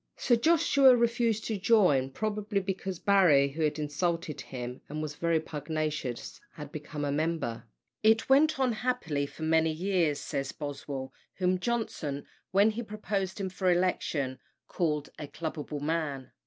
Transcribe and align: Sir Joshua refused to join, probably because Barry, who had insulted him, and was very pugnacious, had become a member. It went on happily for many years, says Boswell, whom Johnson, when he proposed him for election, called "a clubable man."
Sir 0.17 0.35
Joshua 0.35 0.95
refused 0.97 1.45
to 1.45 1.59
join, 1.59 2.09
probably 2.09 2.59
because 2.59 2.97
Barry, 2.97 3.49
who 3.49 3.61
had 3.61 3.77
insulted 3.77 4.41
him, 4.41 4.81
and 4.89 4.99
was 4.99 5.13
very 5.13 5.39
pugnacious, 5.39 6.41
had 6.53 6.71
become 6.71 7.05
a 7.05 7.11
member. 7.11 7.63
It 8.01 8.27
went 8.27 8.59
on 8.59 8.71
happily 8.71 9.27
for 9.27 9.43
many 9.43 9.69
years, 9.71 10.19
says 10.19 10.53
Boswell, 10.53 11.13
whom 11.35 11.59
Johnson, 11.59 12.25
when 12.49 12.71
he 12.71 12.81
proposed 12.81 13.39
him 13.39 13.49
for 13.49 13.71
election, 13.71 14.39
called 14.67 15.11
"a 15.19 15.27
clubable 15.27 15.81
man." 15.81 16.31